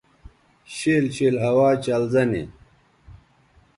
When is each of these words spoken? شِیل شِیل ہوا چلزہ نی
شِیل 0.75 1.05
شِیل 1.15 1.35
ہوا 1.43 1.69
چلزہ 1.85 2.23
نی 2.31 2.43